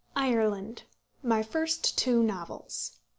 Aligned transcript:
IRELAND 0.15 0.81
MY 1.21 1.43
FIRST 1.43 1.95
TWO 1.95 2.23
NOVELS. 2.23 2.93